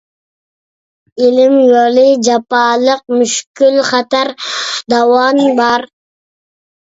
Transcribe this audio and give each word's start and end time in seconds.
ئىلىم 1.25 1.57
يولى 1.71 2.05
جاپالىق، 2.27 3.03
مۈشكۈل 3.17 3.77
خەتەر 3.91 4.33
داۋان 4.95 5.43
بار. 5.61 5.87